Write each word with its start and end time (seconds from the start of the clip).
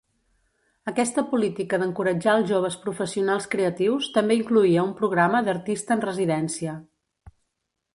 Aquesta 0.91 1.23
política 1.33 1.79
d'encoratjar 1.83 2.33
als 2.37 2.49
joves 2.53 2.79
professionals 2.87 3.49
creatius 3.55 4.11
també 4.19 4.41
incloïa 4.43 4.89
un 4.91 4.99
programa 5.05 5.47
d'Artista 5.51 5.99
en 5.99 6.07
residència. 6.11 6.79